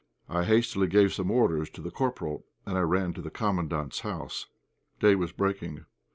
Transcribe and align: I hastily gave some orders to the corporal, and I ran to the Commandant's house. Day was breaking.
I 0.27 0.45
hastily 0.45 0.87
gave 0.87 1.13
some 1.13 1.29
orders 1.29 1.69
to 1.69 1.81
the 1.83 1.91
corporal, 1.91 2.47
and 2.65 2.75
I 2.75 2.81
ran 2.81 3.13
to 3.13 3.21
the 3.21 3.29
Commandant's 3.29 3.99
house. 3.99 4.47
Day 4.99 5.13
was 5.13 5.31
breaking. 5.31 5.85